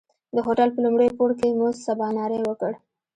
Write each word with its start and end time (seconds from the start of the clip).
د 0.35 0.37
هوټل 0.45 0.69
په 0.73 0.79
لومړي 0.85 1.07
پوړ 1.17 1.29
کې 1.39 1.47
مو 1.57 1.67
سباناری 1.85 2.39
وکړ. 2.43 2.71